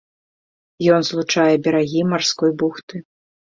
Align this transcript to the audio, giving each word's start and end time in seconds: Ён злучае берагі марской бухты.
Ён 0.95 1.01
злучае 1.09 1.45
берагі 1.69 2.01
марской 2.17 2.51
бухты. 2.65 2.95